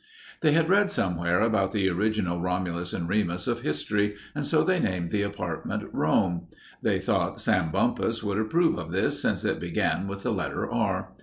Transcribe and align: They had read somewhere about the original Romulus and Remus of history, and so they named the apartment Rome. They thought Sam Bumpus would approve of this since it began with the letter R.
They 0.39 0.53
had 0.53 0.67
read 0.67 0.89
somewhere 0.89 1.41
about 1.41 1.73
the 1.73 1.87
original 1.87 2.41
Romulus 2.41 2.91
and 2.91 3.07
Remus 3.07 3.45
of 3.47 3.61
history, 3.61 4.15
and 4.33 4.43
so 4.43 4.63
they 4.63 4.79
named 4.79 5.11
the 5.11 5.21
apartment 5.21 5.83
Rome. 5.93 6.47
They 6.81 6.97
thought 6.99 7.39
Sam 7.39 7.69
Bumpus 7.71 8.23
would 8.23 8.39
approve 8.39 8.79
of 8.79 8.91
this 8.91 9.21
since 9.21 9.45
it 9.45 9.59
began 9.59 10.07
with 10.07 10.23
the 10.23 10.31
letter 10.31 10.67
R. 10.67 11.11